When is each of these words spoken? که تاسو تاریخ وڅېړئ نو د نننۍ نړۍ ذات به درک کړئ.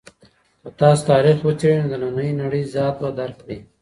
که 0.61 0.69
تاسو 0.79 1.03
تاریخ 1.11 1.37
وڅېړئ 1.47 1.75
نو 1.81 1.87
د 1.91 1.93
نننۍ 2.01 2.29
نړۍ 2.41 2.63
ذات 2.75 2.95
به 3.01 3.09
درک 3.17 3.37
کړئ. 3.43 3.57